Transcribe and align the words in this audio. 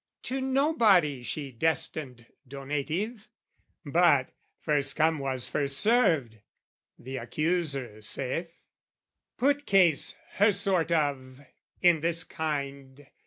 To 0.23 0.41
nobody 0.41 1.21
she 1.21 1.51
destined 1.51 2.25
donative, 2.47 3.27
But, 3.85 4.31
first 4.59 4.95
come 4.95 5.19
was 5.19 5.47
first 5.47 5.77
served, 5.77 6.39
the 6.97 7.17
accuser 7.17 8.01
saith 8.01 8.65
Put 9.37 9.67
case 9.67 10.17
her 10.37 10.51
sort 10.53 10.91
of...in 10.91 11.99
this 11.99 12.23
kind... 12.23 13.05